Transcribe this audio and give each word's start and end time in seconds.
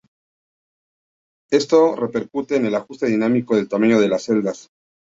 Esto 1.51 1.95
repercute 1.95 2.55
en 2.55 2.65
el 2.65 2.73
ajuste 2.73 3.05
dinámico 3.05 3.55
del 3.55 3.69
tamaño 3.69 3.99
de 3.99 4.09
las 4.09 4.23
celdas. 4.23 4.69